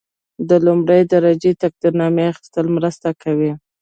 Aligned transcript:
د 0.49 0.51
لومړۍ 0.65 1.01
درجې 1.13 1.51
تقدیرنامې 1.63 2.23
اخیستل 2.31 2.65
مرسته 2.75 3.09
کوي. 3.21 3.51